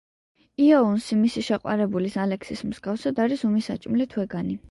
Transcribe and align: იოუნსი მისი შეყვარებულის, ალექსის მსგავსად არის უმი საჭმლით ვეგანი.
იოუნსი 0.67 1.17
მისი 1.17 1.43
შეყვარებულის, 1.49 2.17
ალექსის 2.25 2.65
მსგავსად 2.71 3.23
არის 3.27 3.47
უმი 3.51 3.65
საჭმლით 3.69 4.19
ვეგანი. 4.23 4.59